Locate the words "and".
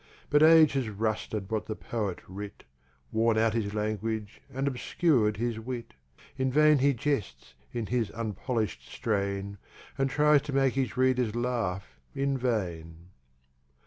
4.51-4.65, 9.99-10.09